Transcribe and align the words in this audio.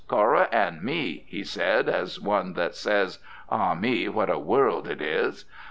Cora 0.07 0.47
and 0.51 0.81
me," 0.81 1.25
he 1.27 1.43
said, 1.43 1.87
as 1.87 2.19
one 2.19 2.53
that 2.53 2.73
says, 2.73 3.19
"ah, 3.51 3.75
me, 3.75 4.09
what 4.09 4.31
a 4.31 4.39
world 4.39 4.87
it 4.87 4.99
is!" 4.99 5.45